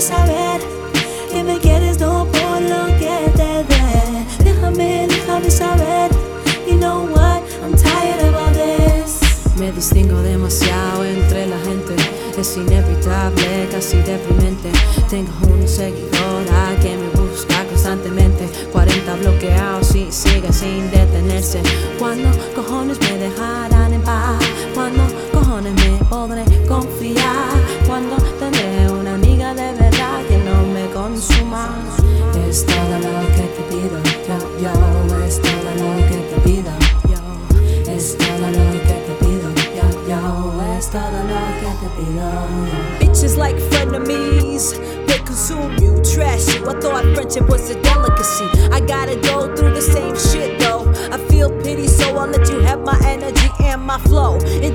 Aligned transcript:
saber 0.00 0.60
que 1.30 1.44
me 1.44 1.58
quieres 1.58 2.00
no 2.00 2.26
por 2.26 2.60
lo 2.62 2.86
que 2.98 3.30
te 3.36 3.64
dé. 3.70 4.44
Déjame, 4.44 5.06
déjame 5.06 5.50
saber. 5.50 6.10
You 6.66 6.76
know 6.78 7.04
what? 7.04 7.42
I'm 7.62 7.74
tired 7.76 8.20
of 8.26 8.34
all 8.34 8.52
this. 8.52 9.20
Me 9.58 9.70
distingo 9.72 10.16
demasiado 10.22 11.04
entre 11.04 11.46
la 11.46 11.58
gente, 11.58 11.94
es 12.38 12.56
inevitable, 12.56 13.68
casi 13.70 13.98
deprimente. 13.98 14.72
Tengo 15.10 15.32
una 15.52 15.66
seguidora 15.66 16.76
que 16.80 16.96
me 16.96 17.08
busca 17.20 17.64
constantemente, 17.80 18.46
40 18.72 19.16
bloqueados 19.16 19.94
y 19.94 20.12
sigue 20.12 20.52
sin 20.52 20.90
detenerse. 20.90 21.62
¿Cuándo 21.98 22.28
cojones 22.54 23.00
me 23.00 23.16
dejarán 23.16 23.94
en 23.94 24.02
paz? 24.02 24.38
¿Cuándo 24.74 25.02
cojones 25.32 25.72
me 25.72 26.04
podré 26.04 26.44
confiar? 26.68 27.48
¿Cuándo 27.86 28.16
tendré 28.38 28.90
una 28.90 29.14
amiga 29.14 29.54
de 29.54 29.72
verdad 29.72 30.20
que 30.28 30.36
no 30.44 30.62
me 30.74 30.90
consuma? 30.90 31.70
Es 32.46 32.66
todo 32.66 32.98
lo 32.98 33.26
que 33.34 33.48
te 33.48 33.62
pido, 33.70 33.98
yo, 34.28 34.60
yo, 34.60 35.24
es 35.24 35.40
todo 35.40 35.70
lo 35.80 35.96
que 36.06 36.16
te 36.16 36.40
pido, 36.42 36.70
Bitches 42.98 43.36
like 43.36 43.54
frenemies, 43.54 44.74
they 45.06 45.18
consume 45.18 45.76
you, 45.78 46.02
trash 46.02 46.52
you. 46.52 46.68
I 46.68 46.80
thought 46.80 47.04
friendship 47.14 47.48
was 47.48 47.70
a 47.70 47.80
delicacy. 47.80 48.46
I 48.72 48.80
gotta 48.80 49.14
go 49.20 49.54
through 49.54 49.74
the 49.74 49.82
same 49.82 50.16
shit 50.16 50.58
though. 50.58 50.92
I 51.12 51.18
feel 51.28 51.50
pity, 51.62 51.86
so 51.86 52.16
I'll 52.16 52.26
let 52.26 52.48
you 52.48 52.58
have 52.60 52.80
my 52.80 52.98
energy 53.04 53.48
and 53.60 53.80
my 53.82 53.98
flow. 54.00 54.38
It 54.42 54.74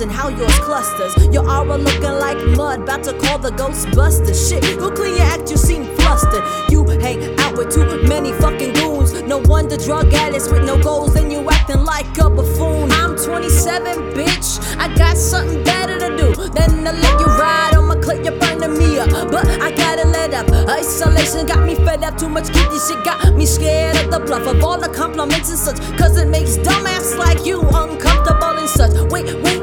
and 0.00 0.12
how 0.12 0.28
yours 0.28 0.58
clusters. 0.60 1.14
Your 1.32 1.48
aura 1.48 1.76
looking 1.76 2.02
like 2.02 2.38
mud, 2.56 2.82
about 2.82 3.02
to 3.04 3.12
call 3.18 3.38
the 3.38 3.50
Ghostbusters. 3.50 4.48
Shit, 4.48 4.78
go 4.78 4.90
clean 4.90 5.16
your 5.16 5.24
act, 5.24 5.50
you 5.50 5.56
seem 5.56 5.84
flustered. 5.96 6.44
You 6.70 6.84
hang 7.00 7.38
out 7.40 7.56
with 7.56 7.72
too 7.72 7.84
many 8.06 8.32
fucking 8.32 8.74
goons. 8.74 9.22
No 9.22 9.38
wonder 9.38 9.76
drug 9.76 10.12
addicts 10.12 10.50
with 10.50 10.64
no 10.64 10.80
goals, 10.80 11.16
and 11.16 11.32
you 11.32 11.48
acting 11.50 11.84
like 11.84 12.06
a 12.18 12.30
buffoon. 12.30 12.92
I'm 12.92 13.16
27, 13.16 14.14
bitch. 14.14 14.58
I 14.78 14.94
got 14.94 15.16
something 15.16 15.64
better 15.64 15.98
to 15.98 16.16
do 16.16 16.34
than 16.50 16.84
to 16.84 16.92
let 16.92 17.20
you 17.20 17.26
ride 17.26 17.74
on 17.76 17.86
my 17.86 17.96
clip. 17.96 18.24
You're 18.24 18.38
burning 18.38 18.78
me 18.78 18.98
up, 18.98 19.10
but 19.30 19.46
I 19.60 19.70
gotta 19.74 20.06
let 20.08 20.34
up. 20.34 20.48
Isolation 20.68 21.46
got 21.46 21.64
me 21.64 21.74
fed 21.74 22.04
up. 22.04 22.16
Too 22.16 22.28
much 22.28 22.52
kitty 22.52 22.78
shit 22.78 23.04
got 23.04 23.34
me 23.34 23.46
scared 23.46 23.96
of 23.96 24.10
the 24.10 24.20
bluff 24.20 24.46
of 24.46 24.62
all 24.62 24.78
the 24.78 24.88
compliments 24.88 25.50
and 25.50 25.58
such. 25.58 25.78
Cause 25.98 26.16
it 26.16 26.28
makes 26.28 26.56
dumbass 26.58 27.16
like 27.18 27.44
you 27.44 27.60
uncomfortable 27.60 28.58
and 28.58 28.68
such. 28.68 28.92
Wait, 29.10 29.26
wait, 29.42 29.62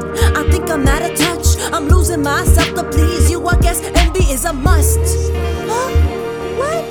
I'm 0.76 0.86
out 0.88 1.10
of 1.10 1.16
touch. 1.16 1.56
I'm 1.72 1.88
losing 1.88 2.22
myself 2.22 2.74
to 2.74 2.84
please 2.84 3.30
you. 3.30 3.48
I 3.48 3.56
guess 3.60 3.80
envy 3.94 4.24
is 4.24 4.44
a 4.44 4.52
must. 4.52 5.00
Huh? 5.00 5.88
What? 6.60 6.84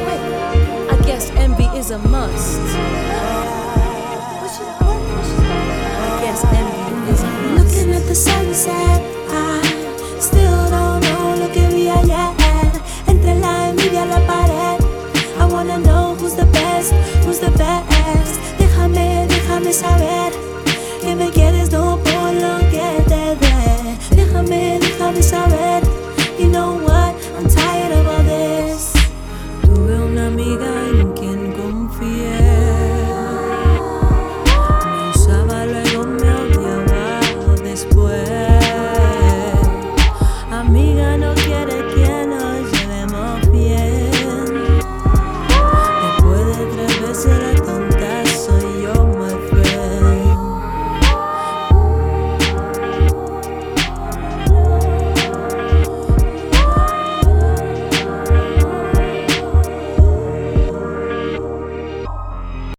Wait, 0.00 0.22
I 0.90 0.96
guess 1.04 1.28
envy 1.32 1.66
is 1.76 1.90
a 1.90 1.98
must. 1.98 2.58
I 6.00 6.20
guess 6.24 6.42
envy 6.56 7.12
is 7.12 7.22
a 7.22 7.26
must. 7.26 7.76
Looking 7.76 7.92
at 7.92 8.06
the 8.08 8.14
sunset, 8.14 9.02
I 9.28 9.60
still 10.18 10.70
don't 10.70 11.02
know 11.04 11.36
lo 11.40 11.48
que 11.52 11.68
vi 11.68 11.90
ayer. 11.90 12.32
Entre 13.06 13.34
la 13.40 13.68
envidia 13.68 14.06
la 14.06 14.20
pared, 14.26 14.80
I 15.38 15.44
wanna 15.52 15.78
know 15.80 16.14
who's 16.14 16.34
the 16.34 16.46
best, 16.46 16.94
who's 17.26 17.40
the 17.40 17.50
best. 17.58 18.40
Déjame, 18.56 19.26
déjame 19.28 19.70
saber 19.70 20.32